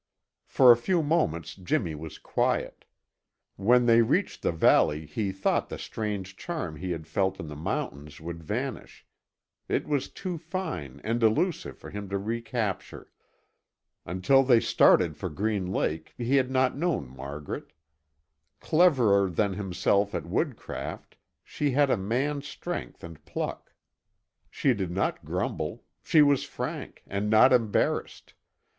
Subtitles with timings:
[0.47, 2.85] For a few moments Jimmy was quiet.
[3.55, 7.55] When they reached the valley he thought the strange charm he had felt in the
[7.55, 9.05] mountains would vanish;
[9.69, 13.11] it was too fine and elusive for him to recapture.
[14.03, 17.71] Until they started for Green Lake, he had not known Margaret.
[18.59, 23.71] Cleverer than himself at woodcraft, she had a man's strength and pluck.
[24.49, 28.33] She did not grumble; she was frank and not embarrassed.